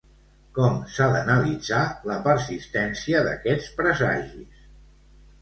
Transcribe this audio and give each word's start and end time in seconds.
Com 0.53 0.77
s'ha 0.93 1.09
d'analitzar 1.15 1.81
la 2.13 2.15
persistència 2.29 3.23
d'aquests 3.29 3.71
presagis? 3.83 4.67